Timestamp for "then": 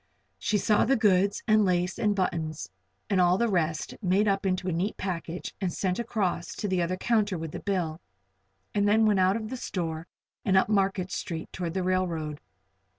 8.87-9.05